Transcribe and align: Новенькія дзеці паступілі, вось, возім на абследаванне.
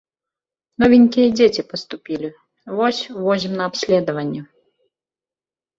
Новенькія 0.83 1.27
дзеці 1.35 1.67
паступілі, 1.73 2.29
вось, 2.81 3.01
возім 3.29 3.53
на 3.61 3.73
абследаванне. 3.73 4.41